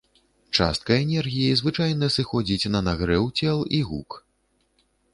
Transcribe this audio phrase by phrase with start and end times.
[0.59, 4.21] Частка энергіі звычайна сыходзіць на нагрэў цел і гук.